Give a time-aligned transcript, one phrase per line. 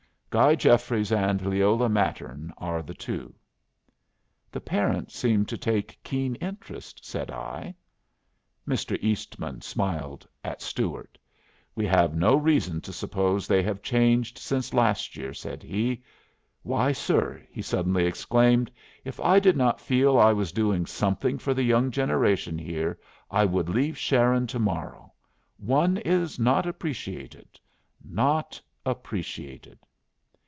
[0.31, 3.35] Guy Jeffries and Leola Mattern are the two."
[4.49, 7.75] "The parents seem to take keen interest," said I.
[8.65, 8.97] Mr.
[9.03, 11.17] Eastman smiled at Stuart.
[11.75, 16.01] "We have no reason to suppose they have changed since last year," said he.
[16.63, 18.71] "Why, sir," he suddenly exclaimed,
[19.03, 22.97] "if I did not feel I was doing something for the young generation here,
[23.29, 25.11] I should leave Sharon to morrow!
[25.57, 27.59] One is not appreciated,
[28.01, 29.77] not appreciated."